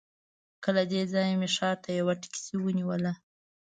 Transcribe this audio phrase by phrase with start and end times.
[0.75, 3.13] له دې ځایه مې ښار ته یوه ټکسي ونیوله.